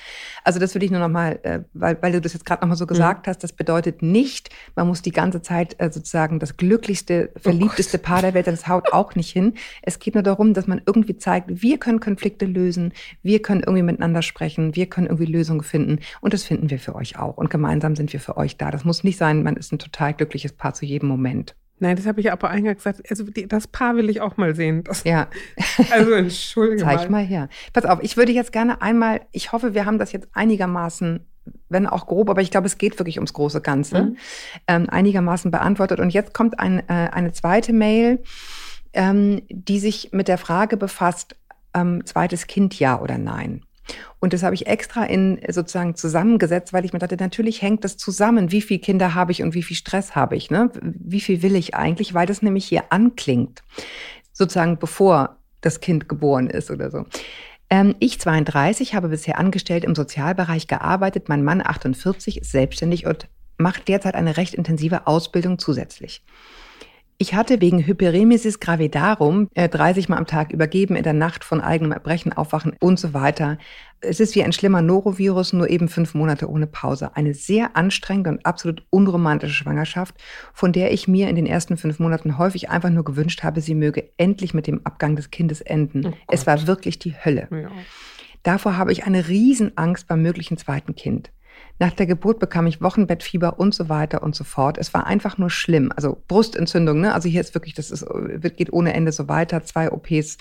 [0.44, 2.86] Also das würde ich nur nochmal, äh, weil, weil du das jetzt gerade nochmal so
[2.86, 3.30] gesagt mhm.
[3.30, 7.98] hast, das bedeutet nicht, man muss die ganze Zeit äh, sozusagen das glücklichste, oh verliebteste
[7.98, 9.52] oh Paar der Welt, das haut auch nicht hin.
[9.82, 13.82] Es geht nur darum, dass man irgendwie zeigt, wir können Konflikte lösen, wir können irgendwie
[13.82, 17.36] miteinander sprechen, wir können irgendwie Lösungen finden und das finden wir für euch auch.
[17.36, 18.70] Und gemeinsam sind wir für euch da.
[18.70, 21.54] Das muss nicht sein, man ist ein total glückliches Paar zu jedem Moment.
[21.78, 23.02] Nein, das habe ich aber eingangs gesagt.
[23.10, 24.84] Also die, das Paar will ich auch mal sehen.
[24.84, 25.28] Das, ja.
[25.90, 26.98] Also entschuldige Zeig mal.
[26.98, 27.48] Zeig mal her.
[27.72, 31.26] Pass auf, ich würde jetzt gerne einmal, ich hoffe, wir haben das jetzt einigermaßen,
[31.68, 34.16] wenn auch grob, aber ich glaube, es geht wirklich ums große Ganze, mhm.
[34.68, 36.00] ähm, einigermaßen beantwortet.
[36.00, 38.22] Und jetzt kommt ein, äh, eine zweite Mail,
[38.92, 41.36] ähm, die sich mit der Frage befasst,
[41.74, 43.62] ähm, zweites Kind ja oder nein.
[44.20, 47.96] Und das habe ich extra in sozusagen zusammengesetzt, weil ich mir dachte, natürlich hängt das
[47.96, 48.50] zusammen.
[48.50, 50.50] Wie viele Kinder habe ich und wie viel Stress habe ich?
[50.50, 50.70] Ne?
[50.82, 52.14] Wie viel will ich eigentlich?
[52.14, 53.62] Weil das nämlich hier anklingt,
[54.32, 57.04] sozusagen bevor das Kind geboren ist oder so.
[57.70, 61.28] Ähm, ich 32 habe bisher angestellt im Sozialbereich gearbeitet.
[61.28, 66.22] Mein Mann 48 ist selbstständig und macht derzeit eine recht intensive Ausbildung zusätzlich.
[67.16, 71.60] Ich hatte wegen Hyperemesis gravidarum äh, 30 Mal am Tag übergeben, in der Nacht von
[71.60, 73.58] eigenem Erbrechen aufwachen und so weiter.
[74.00, 77.16] Es ist wie ein schlimmer Norovirus, nur eben fünf Monate ohne Pause.
[77.16, 80.16] Eine sehr anstrengende und absolut unromantische Schwangerschaft,
[80.52, 83.74] von der ich mir in den ersten fünf Monaten häufig einfach nur gewünscht habe, sie
[83.74, 86.06] möge endlich mit dem Abgang des Kindes enden.
[86.06, 87.48] Oh es war wirklich die Hölle.
[87.50, 87.70] Ja.
[88.42, 91.30] Davor habe ich eine Riesenangst beim möglichen zweiten Kind.
[91.78, 94.78] Nach der Geburt bekam ich Wochenbettfieber und so weiter und so fort.
[94.78, 95.92] Es war einfach nur schlimm.
[95.94, 97.14] Also Brustentzündung, ne?
[97.14, 98.06] Also hier ist wirklich, das ist,
[98.56, 100.38] geht ohne Ende so weiter, zwei OPs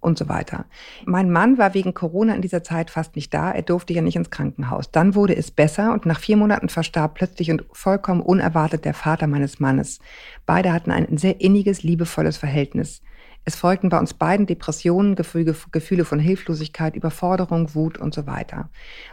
[0.00, 0.64] und so weiter.
[1.04, 3.52] Mein Mann war wegen Corona in dieser Zeit fast nicht da.
[3.52, 4.90] Er durfte ja nicht ins Krankenhaus.
[4.90, 9.26] Dann wurde es besser und nach vier Monaten verstarb plötzlich und vollkommen unerwartet der Vater
[9.26, 10.00] meines Mannes.
[10.46, 13.02] Beide hatten ein sehr inniges, liebevolles Verhältnis.
[13.44, 18.70] Es folgten bei uns beiden Depressionen, Gefühle von Hilflosigkeit, Überforderung, Wut und so weiter.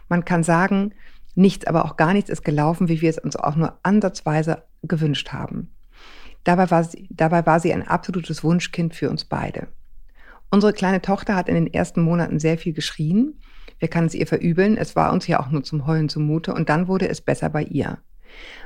[0.09, 0.93] Man kann sagen,
[1.37, 5.33] Nichts, aber auch gar nichts ist gelaufen, wie wir es uns auch nur ansatzweise gewünscht
[5.33, 5.71] haben.
[6.43, 9.67] Dabei war sie, dabei war sie ein absolutes Wunschkind für uns beide.
[10.49, 13.39] Unsere kleine Tochter hat in den ersten Monaten sehr viel geschrien.
[13.77, 14.77] Wir können es ihr verübeln.
[14.77, 16.55] Es war uns ja auch nur zum Heulen zumute.
[16.55, 17.99] Und dann wurde es besser bei ihr.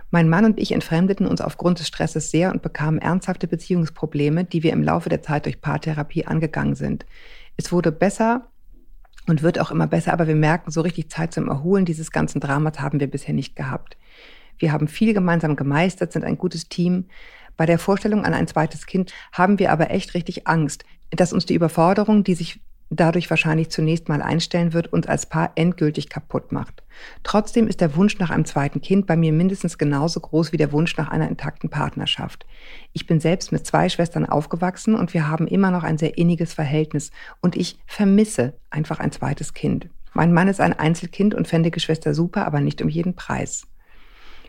[0.09, 4.63] Mein Mann und ich entfremdeten uns aufgrund des Stresses sehr und bekamen ernsthafte Beziehungsprobleme, die
[4.63, 7.05] wir im Laufe der Zeit durch Paartherapie angegangen sind.
[7.57, 8.47] Es wurde besser,
[9.27, 12.39] und wird auch immer besser, aber wir merken, so richtig Zeit zum Erholen dieses ganzen
[12.39, 13.97] Dramas haben wir bisher nicht gehabt.
[14.57, 17.05] Wir haben viel gemeinsam gemeistert, sind ein gutes Team.
[17.57, 21.45] Bei der Vorstellung an ein zweites Kind haben wir aber echt richtig Angst, dass uns
[21.45, 26.51] die Überforderung, die sich dadurch wahrscheinlich zunächst mal einstellen wird, uns als Paar endgültig kaputt
[26.51, 26.83] macht.
[27.23, 30.71] Trotzdem ist der Wunsch nach einem zweiten Kind bei mir mindestens genauso groß wie der
[30.71, 32.45] Wunsch nach einer intakten Partnerschaft.
[32.91, 36.53] Ich bin selbst mit zwei Schwestern aufgewachsen und wir haben immer noch ein sehr inniges
[36.53, 39.89] Verhältnis und ich vermisse einfach ein zweites Kind.
[40.13, 43.65] Mein Mann ist ein Einzelkind und fände Geschwister super, aber nicht um jeden Preis.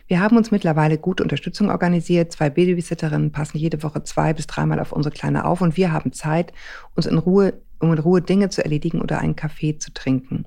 [0.07, 2.33] Wir haben uns mittlerweile gute Unterstützung organisiert.
[2.33, 6.11] Zwei Babysitterinnen passen jede Woche zwei bis dreimal auf unsere Kleine auf und wir haben
[6.11, 6.51] Zeit,
[6.93, 7.53] uns in Ruhe
[7.83, 10.45] um in Ruhe Dinge zu erledigen oder einen Kaffee zu trinken.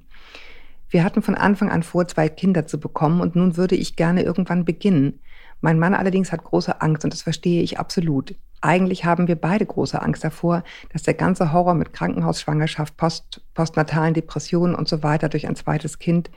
[0.88, 4.22] Wir hatten von Anfang an vor, zwei Kinder zu bekommen und nun würde ich gerne
[4.22, 5.20] irgendwann beginnen.
[5.61, 8.35] Mein Mann allerdings hat große Angst und das verstehe ich absolut.
[8.61, 14.14] Eigentlich haben wir beide große Angst davor, dass der ganze Horror mit Krankenhausschwangerschaft, Post, postnatalen
[14.14, 16.31] Depressionen und so weiter durch ein zweites Kind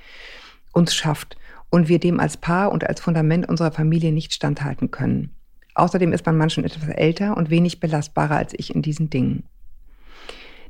[0.74, 1.38] uns schafft
[1.70, 5.36] und wir dem als Paar und als Fundament unserer Familie nicht standhalten können.
[5.76, 9.44] Außerdem ist mein Mann schon etwas älter und wenig belastbarer als ich in diesen Dingen.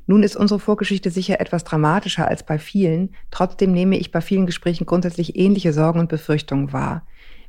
[0.10, 3.14] Nun ist unsere Vorgeschichte sicher etwas dramatischer als bei vielen.
[3.30, 7.06] Trotzdem nehme ich bei vielen Gesprächen grundsätzlich ähnliche Sorgen und Befürchtungen wahr.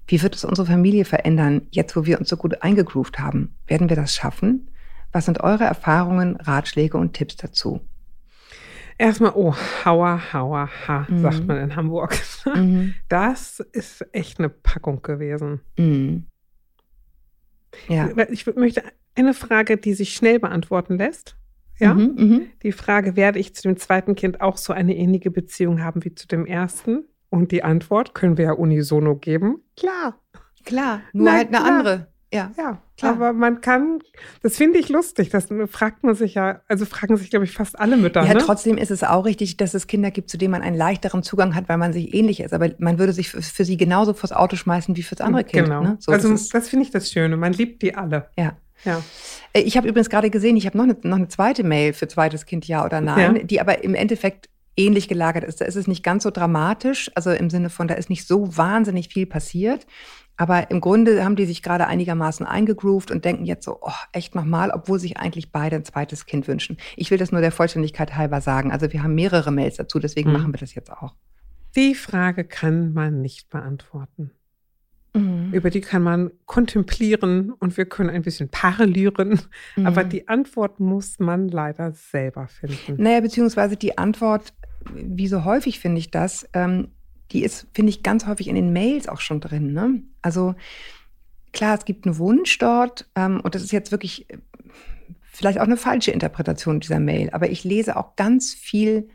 [0.06, 3.54] Wie wird es unsere Familie verändern, jetzt wo wir uns so gut eingegroovt haben?
[3.66, 4.68] Werden wir das schaffen?
[5.10, 7.80] Was sind eure Erfahrungen, Ratschläge und Tipps dazu?
[8.98, 9.54] Erstmal, oh,
[9.86, 11.22] hauer, hauer, ha, mhm.
[11.22, 12.14] sagt man in Hamburg.
[12.44, 12.94] Mhm.
[13.08, 15.62] Das ist echt eine Packung gewesen.
[15.78, 16.26] Mhm.
[17.88, 18.10] Ja.
[18.28, 18.82] Ich möchte
[19.14, 21.39] eine Frage, die sich schnell beantworten lässt.
[21.80, 21.94] Ja.
[21.94, 22.40] Mhm, mh.
[22.62, 26.14] Die Frage, werde ich zu dem zweiten Kind auch so eine ähnliche Beziehung haben wie
[26.14, 27.04] zu dem ersten?
[27.30, 29.62] Und die Antwort können wir ja unisono geben.
[29.76, 30.20] Klar.
[30.64, 31.78] Klar, nur Nein, halt eine klar.
[31.78, 32.06] andere.
[32.32, 33.12] Ja, ja klar.
[33.12, 33.98] aber man kann,
[34.42, 37.78] das finde ich lustig, das fragt man sich ja, also fragen sich, glaube ich, fast
[37.80, 38.24] alle Mütter.
[38.24, 38.40] Ja, ne?
[38.40, 41.56] trotzdem ist es auch richtig, dass es Kinder gibt, zu denen man einen leichteren Zugang
[41.56, 42.52] hat, weil man sich ähnlich ist.
[42.52, 45.66] Aber man würde sich für, für sie genauso vors Auto schmeißen wie fürs andere Kind.
[45.66, 45.82] Genau.
[45.82, 45.96] Ne?
[45.98, 48.28] So, also das, das finde ich das Schöne, man liebt die alle.
[48.38, 48.56] Ja.
[48.84, 49.02] Ja.
[49.52, 52.08] Äh, ich habe übrigens gerade gesehen, ich habe noch eine, noch eine zweite Mail für
[52.08, 53.42] zweites Kind, ja oder nein, ja.
[53.42, 55.60] die aber im Endeffekt ähnlich gelagert ist.
[55.60, 58.56] Da ist es nicht ganz so dramatisch, also im Sinne von, da ist nicht so
[58.56, 59.86] wahnsinnig viel passiert.
[60.36, 64.34] Aber im Grunde haben die sich gerade einigermaßen eingegroovt und denken jetzt so, oh, echt
[64.34, 66.78] nochmal, obwohl sich eigentlich beide ein zweites Kind wünschen.
[66.96, 68.72] Ich will das nur der Vollständigkeit halber sagen.
[68.72, 70.36] Also wir haben mehrere Mails dazu, deswegen mhm.
[70.38, 71.14] machen wir das jetzt auch.
[71.76, 74.30] Die Frage kann man nicht beantworten.
[75.12, 75.52] Mhm.
[75.52, 79.40] Über die kann man kontemplieren und wir können ein bisschen parallelieren.
[79.76, 79.86] Mhm.
[79.86, 83.02] Aber die Antwort muss man leider selber finden.
[83.02, 84.52] Naja, beziehungsweise die Antwort,
[84.94, 86.88] wie so häufig finde ich das, ähm,
[87.32, 89.72] die ist, finde ich, ganz häufig in den Mails auch schon drin.
[89.72, 90.02] Ne?
[90.22, 90.54] Also
[91.52, 94.38] klar, es gibt einen Wunsch dort ähm, und das ist jetzt wirklich äh,
[95.24, 99.08] vielleicht auch eine falsche Interpretation dieser Mail, aber ich lese auch ganz viel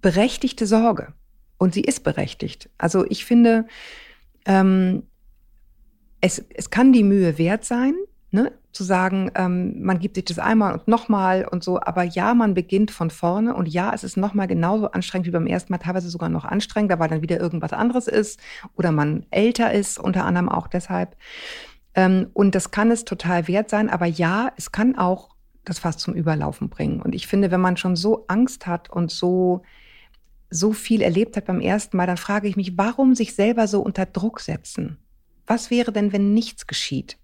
[0.00, 1.12] berechtigte Sorge
[1.58, 2.70] und sie ist berechtigt.
[2.78, 3.66] Also ich finde,
[4.46, 5.02] ähm,
[6.20, 7.94] es, es kann die Mühe wert sein,
[8.30, 8.52] ne?
[8.72, 11.80] zu sagen, ähm, man gibt sich das einmal und nochmal und so.
[11.80, 15.46] Aber ja, man beginnt von vorne und ja, es ist nochmal genauso anstrengend wie beim
[15.46, 18.38] ersten Mal, teilweise sogar noch anstrengender, weil dann wieder irgendwas anderes ist
[18.76, 21.16] oder man älter ist, unter anderem auch deshalb.
[21.94, 23.88] Ähm, und das kann es total wert sein.
[23.88, 25.30] Aber ja, es kann auch
[25.64, 27.00] das fast zum Überlaufen bringen.
[27.00, 29.62] Und ich finde, wenn man schon so Angst hat und so
[30.50, 33.80] so viel erlebt hat beim ersten Mal, dann frage ich mich, warum sich selber so
[33.80, 34.98] unter Druck setzen?
[35.46, 37.18] Was wäre denn, wenn nichts geschieht?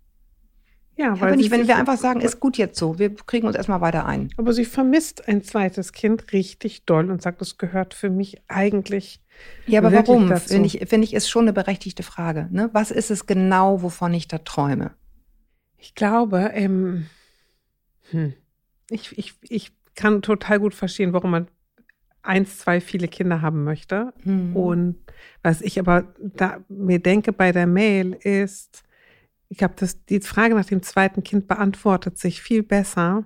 [0.96, 3.80] Ja, weil nicht, wenn wir einfach sagen, ist gut jetzt so, wir kriegen uns erstmal
[3.80, 4.30] weiter ein.
[4.36, 9.20] Aber sie vermisst ein zweites Kind richtig doll und sagt, das gehört für mich eigentlich.
[9.66, 10.36] Ja, aber warum?
[10.36, 12.48] Finde ich, find ich, ist schon eine berechtigte Frage.
[12.50, 12.68] Ne?
[12.72, 14.92] Was ist es genau, wovon ich da träume?
[15.78, 17.06] Ich glaube, ähm,
[18.10, 18.34] hm,
[18.90, 21.48] ich, ich, ich kann total gut verstehen, warum man
[22.22, 24.12] eins, zwei viele Kinder haben möchte.
[24.24, 24.56] Mhm.
[24.56, 24.96] Und
[25.42, 28.84] was ich aber da mir denke bei der Mail ist,
[29.48, 29.74] ich glaube,
[30.08, 33.24] die Frage nach dem zweiten Kind beantwortet sich viel besser,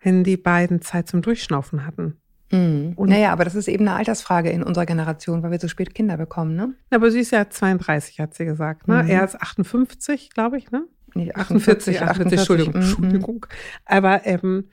[0.00, 2.16] wenn die beiden Zeit zum Durchschnaufen hatten.
[2.50, 2.94] Mhm.
[2.96, 5.94] Und naja, aber das ist eben eine Altersfrage in unserer Generation, weil wir so spät
[5.94, 6.74] Kinder bekommen, ne?
[6.90, 9.02] Aber sie ist ja 32, hat sie gesagt, ne?
[9.02, 9.10] Mhm.
[9.10, 10.84] Er ist 58, glaube ich, ne?
[11.14, 12.80] Nee, 48, 48, 48 Entschuldigung, mhm.
[12.80, 13.46] Entschuldigung.
[13.84, 14.64] Aber ähm,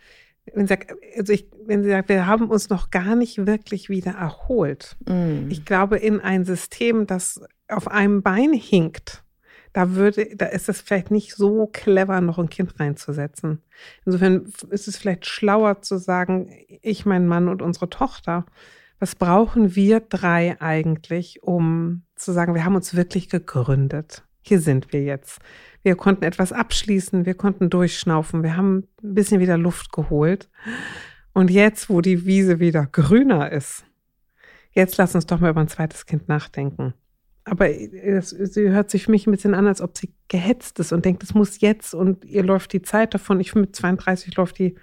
[0.53, 3.89] wenn sie, sagt, also ich, wenn sie sagt, wir haben uns noch gar nicht wirklich
[3.89, 4.95] wieder erholt.
[5.07, 5.49] Mm.
[5.49, 9.23] Ich glaube, in ein System, das auf einem Bein hinkt,
[9.73, 13.61] da würde, da ist es vielleicht nicht so clever, noch ein Kind reinzusetzen.
[14.05, 16.49] Insofern ist es vielleicht schlauer zu sagen,
[16.81, 18.45] ich, mein Mann und unsere Tochter,
[18.99, 24.23] was brauchen wir drei eigentlich, um zu sagen, wir haben uns wirklich gegründet.
[24.47, 25.39] Hier sind wir jetzt.
[25.81, 30.49] Wir konnten etwas abschließen, wir konnten durchschnaufen, wir haben ein bisschen wieder Luft geholt.
[31.33, 33.85] Und jetzt, wo die Wiese wieder grüner ist,
[34.71, 36.93] jetzt lass uns doch mal über ein zweites Kind nachdenken.
[37.43, 40.91] Aber es, sie hört sich für mich ein bisschen an, als ob sie gehetzt ist
[40.91, 43.39] und denkt, es muss jetzt und ihr läuft die Zeit davon.
[43.39, 44.75] Ich finde, mit 32 läuft die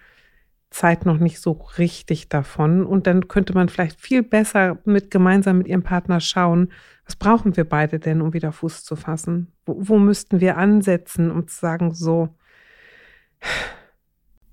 [0.71, 2.85] Zeit noch nicht so richtig davon.
[2.85, 6.73] Und dann könnte man vielleicht viel besser mit gemeinsam mit ihrem Partner schauen,
[7.13, 9.53] was brauchen wir beide denn, um wieder Fuß zu fassen?
[9.67, 12.31] Wo, wo müssten wir ansetzen, um zu sagen, so,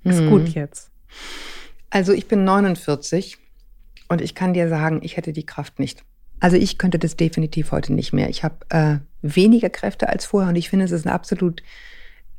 [0.04, 0.30] ist hm.
[0.30, 0.92] gut jetzt?
[1.90, 3.38] Also ich bin 49
[4.10, 6.04] und ich kann dir sagen, ich hätte die Kraft nicht.
[6.42, 8.30] Also ich könnte das definitiv heute nicht mehr.
[8.30, 11.64] Ich habe äh, weniger Kräfte als vorher und ich finde, es ist ein absolut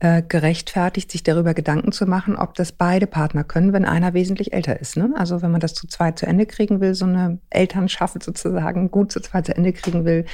[0.01, 4.55] äh, gerechtfertigt, sich darüber Gedanken zu machen, ob das beide Partner können, wenn einer wesentlich
[4.55, 4.97] älter ist.
[4.97, 5.13] Ne?
[5.15, 9.13] Also wenn man das zu zweit zu Ende kriegen will, so eine Elternschaft sozusagen gut
[9.13, 10.25] zu zweit zu Ende kriegen will,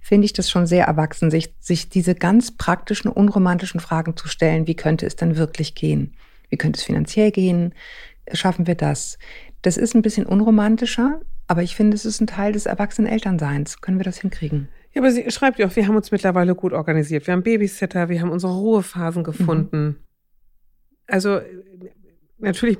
[0.00, 4.66] finde ich das schon sehr erwachsen, sich, sich diese ganz praktischen, unromantischen Fragen zu stellen,
[4.66, 6.14] wie könnte es denn wirklich gehen?
[6.48, 7.74] Wie könnte es finanziell gehen?
[8.32, 9.18] Schaffen wir das?
[9.60, 13.82] Das ist ein bisschen unromantischer, aber ich finde, es ist ein Teil des erwachsenen Elternseins.
[13.82, 14.68] Können wir das hinkriegen?
[14.92, 17.26] Ja, aber sie schreibt ja auch, wir haben uns mittlerweile gut organisiert.
[17.26, 19.84] Wir haben Babysitter, wir haben unsere Ruhephasen gefunden.
[19.84, 19.96] Mhm.
[21.06, 21.40] Also
[22.38, 22.78] natürlich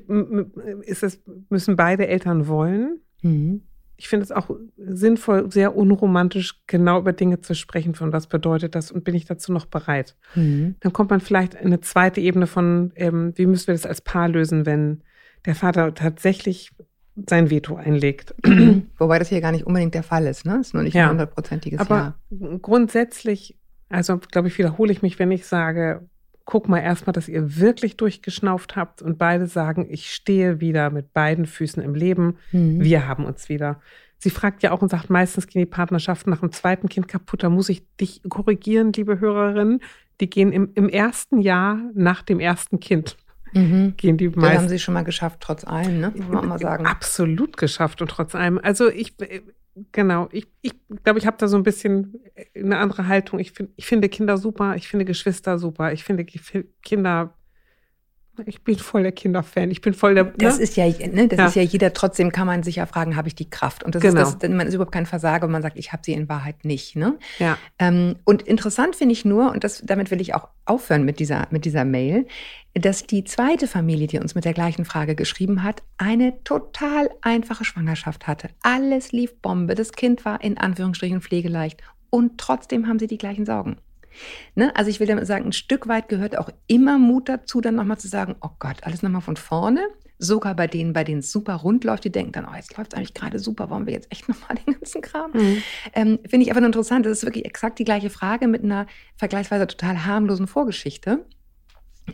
[0.82, 3.00] ist es, müssen beide Eltern wollen.
[3.22, 3.62] Mhm.
[3.96, 8.74] Ich finde es auch sinnvoll, sehr unromantisch genau über Dinge zu sprechen, von was bedeutet
[8.74, 10.16] das und bin ich dazu noch bereit.
[10.34, 10.76] Mhm.
[10.80, 14.00] Dann kommt man vielleicht in eine zweite Ebene von, ähm, wie müssen wir das als
[14.00, 15.02] Paar lösen, wenn
[15.44, 16.72] der Vater tatsächlich
[17.28, 18.34] sein Veto einlegt.
[18.98, 20.58] Wobei das hier gar nicht unbedingt der Fall ist, ne?
[20.58, 21.04] Das ist nur nicht ja.
[21.04, 22.58] ein hundertprozentiges Aber Ja.
[22.62, 23.56] grundsätzlich,
[23.88, 26.08] also glaube ich, wiederhole ich mich, wenn ich sage,
[26.44, 31.12] guck mal erstmal, dass ihr wirklich durchgeschnauft habt und beide sagen, ich stehe wieder mit
[31.12, 32.38] beiden Füßen im Leben.
[32.52, 32.80] Mhm.
[32.80, 33.80] Wir haben uns wieder.
[34.18, 37.42] Sie fragt ja auch und sagt, meistens gehen die Partnerschaften nach dem zweiten Kind kaputt.
[37.42, 39.80] Da muss ich dich korrigieren, liebe Hörerin.
[40.20, 43.16] Die gehen im, im ersten Jahr nach dem ersten Kind
[43.52, 43.94] mhm.
[43.96, 44.40] gehen die meisten.
[44.40, 46.12] Das haben sie schon mal geschafft, trotz allem, ne?
[46.14, 46.86] Muss man mal sagen.
[46.86, 48.58] Absolut geschafft und trotz allem.
[48.62, 49.14] Also ich,
[49.92, 52.20] genau, ich, ich glaube, ich habe da so ein bisschen
[52.54, 53.38] eine andere Haltung.
[53.38, 56.24] Ich, find, ich finde Kinder super, ich finde Geschwister super, ich finde
[56.82, 57.34] Kinder
[58.46, 59.70] Ich bin voll der Kinderfan.
[59.70, 60.24] Ich bin voll der.
[60.24, 60.62] Das ne?
[60.62, 61.46] ist ja, ne, das ja.
[61.46, 61.92] ist ja jeder.
[61.92, 63.84] Trotzdem kann man sich ja fragen, habe ich die Kraft?
[63.84, 64.22] Und das genau.
[64.22, 66.64] ist das, man ist überhaupt kein Versager und man sagt, ich habe sie in Wahrheit
[66.64, 66.96] nicht.
[66.96, 67.18] Ne?
[67.38, 67.58] Ja.
[67.78, 71.46] Ähm, und interessant finde ich nur, und das, damit will ich auch aufhören mit dieser,
[71.50, 72.26] mit dieser Mail,
[72.74, 77.64] dass die zweite Familie, die uns mit der gleichen Frage geschrieben hat, eine total einfache
[77.64, 78.48] Schwangerschaft hatte.
[78.62, 79.74] Alles lief Bombe.
[79.74, 83.76] Das Kind war in Anführungsstrichen pflegeleicht und trotzdem haben sie die gleichen Sorgen.
[84.54, 84.74] Ne?
[84.76, 87.98] Also ich will damit sagen, ein Stück weit gehört auch immer Mut dazu, dann nochmal
[87.98, 89.80] zu sagen, oh Gott, alles nochmal von vorne.
[90.18, 92.92] Sogar bei denen, bei denen es super rund läuft, die denken dann, oh, jetzt läuft
[92.92, 95.30] es eigentlich gerade super, wollen wir jetzt echt nochmal den ganzen Kram?
[95.32, 95.62] Mhm.
[95.94, 97.06] Ähm, Finde ich einfach nur interessant.
[97.06, 101.24] Das ist wirklich exakt die gleiche Frage mit einer vergleichsweise total harmlosen Vorgeschichte.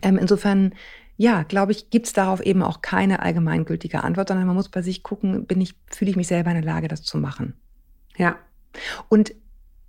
[0.02, 0.74] Ähm, insofern,
[1.16, 4.82] ja, glaube ich, gibt es darauf eben auch keine allgemeingültige Antwort, sondern man muss bei
[4.82, 7.54] sich gucken, bin ich, fühle ich mich selber in der Lage, das zu machen.
[8.16, 8.36] Ja.
[9.08, 9.34] Und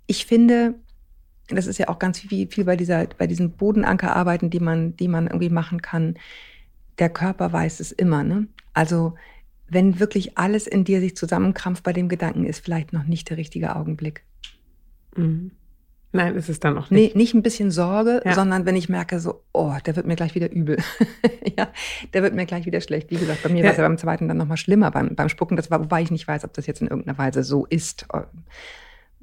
[0.06, 0.74] ich finde,
[1.48, 5.08] das ist ja auch ganz viel, viel bei dieser, bei diesen Bodenankerarbeiten, die man, die
[5.08, 6.14] man irgendwie machen kann.
[6.98, 8.48] Der Körper weiß es immer, ne?
[8.74, 9.14] Also,
[9.68, 13.36] wenn wirklich alles in dir sich zusammenkrampft bei dem Gedanken, ist vielleicht noch nicht der
[13.36, 14.24] richtige Augenblick.
[15.16, 15.52] Mhm.
[16.10, 17.14] Nein, ist es dann auch nicht.
[17.14, 18.32] Nee, nicht ein bisschen Sorge, ja.
[18.32, 20.78] sondern wenn ich merke, so, oh, der wird mir gleich wieder übel.
[21.58, 21.68] ja,
[22.14, 23.10] der wird mir gleich wieder schlecht.
[23.10, 23.64] Wie gesagt, bei mir ja.
[23.64, 25.56] war es ja beim zweiten dann nochmal schlimmer beim, beim Spucken.
[25.56, 28.06] Das war, wobei ich nicht weiß, ob das jetzt in irgendeiner Weise so ist.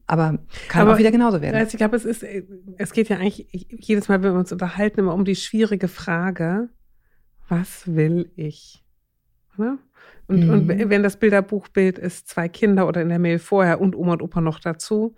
[0.07, 1.55] Aber kann Aber, auch wieder genauso werden.
[1.55, 2.23] Also ich glaube, es ist,
[2.77, 6.69] es geht ja eigentlich jedes Mal, wenn wir uns unterhalten, immer um die schwierige Frage,
[7.47, 8.83] was will ich?
[9.57, 9.77] Oder?
[10.27, 10.49] Und, mhm.
[10.49, 14.21] und wenn das Bilderbuchbild ist, zwei Kinder oder in der Mail vorher und Oma und
[14.21, 15.15] Opa noch dazu,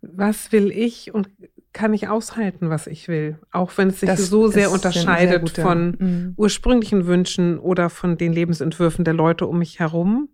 [0.00, 1.28] was will ich und
[1.72, 3.38] kann ich aushalten, was ich will?
[3.50, 6.34] Auch wenn es sich das so sehr unterscheidet sehr von mhm.
[6.36, 10.28] ursprünglichen Wünschen oder von den Lebensentwürfen der Leute um mich herum.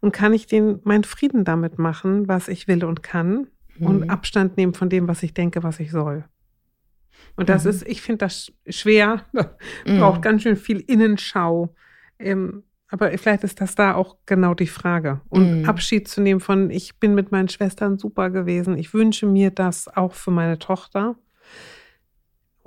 [0.00, 3.86] Und kann ich den meinen Frieden damit machen, was ich will und kann mhm.
[3.86, 6.24] und Abstand nehmen von dem, was ich denke, was ich soll.
[7.36, 7.70] Und das mhm.
[7.70, 9.24] ist, ich finde das schwer,
[9.86, 9.98] mhm.
[9.98, 11.74] braucht ganz schön viel Innenschau.
[12.18, 15.20] Ähm, aber vielleicht ist das da auch genau die Frage.
[15.28, 15.68] Und mhm.
[15.68, 19.88] Abschied zu nehmen von, ich bin mit meinen Schwestern super gewesen, ich wünsche mir das
[19.88, 21.16] auch für meine Tochter.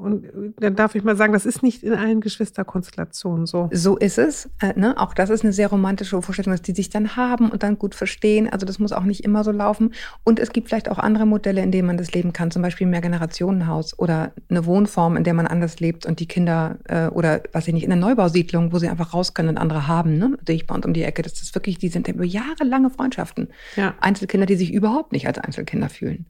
[0.01, 3.69] Und dann darf ich mal sagen, das ist nicht in allen Geschwisterkonstellationen so.
[3.71, 4.49] So ist es.
[4.59, 4.97] Äh, ne?
[4.97, 7.95] Auch das ist eine sehr romantische Vorstellung, dass die sich dann haben und dann gut
[7.95, 8.49] verstehen.
[8.51, 9.93] Also das muss auch nicht immer so laufen.
[10.23, 12.51] Und es gibt vielleicht auch andere Modelle, in denen man das leben kann.
[12.51, 16.79] Zum Beispiel ein Mehrgenerationenhaus oder eine Wohnform, in der man anders lebt und die Kinder
[16.85, 19.87] äh, oder was ich nicht, in einer Neubausiedlung, wo sie einfach raus können und andere
[19.87, 20.17] haben.
[20.17, 20.37] Ne?
[20.45, 21.21] Sehe ich bei uns um die Ecke.
[21.21, 23.49] Das ist wirklich, die sind über jahrelange Freundschaften.
[23.75, 23.93] Ja.
[23.99, 26.25] Einzelkinder, die sich überhaupt nicht als Einzelkinder fühlen.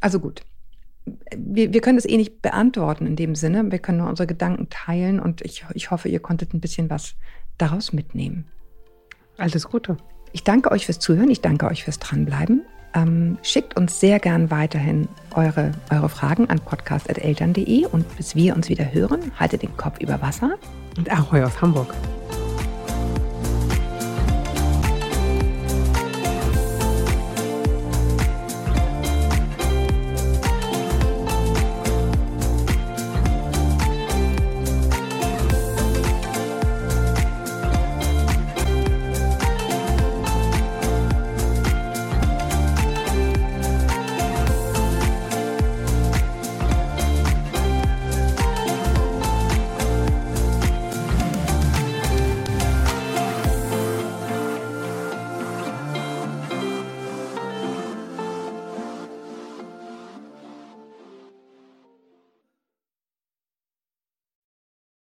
[0.00, 0.42] Also gut,
[1.36, 3.70] wir, wir können das eh nicht beantworten in dem Sinne.
[3.70, 7.14] Wir können nur unsere Gedanken teilen und ich, ich hoffe, ihr konntet ein bisschen was
[7.56, 8.46] daraus mitnehmen.
[9.36, 9.96] Alles Gute.
[10.32, 11.30] Ich danke euch fürs Zuhören.
[11.30, 12.62] Ich danke euch fürs Dranbleiben.
[12.94, 18.68] Ähm, schickt uns sehr gern weiterhin eure, eure Fragen an podcast.eltern.de und bis wir uns
[18.68, 20.58] wieder hören, haltet den Kopf über Wasser.
[20.96, 21.94] Und Ahoi aus Hamburg.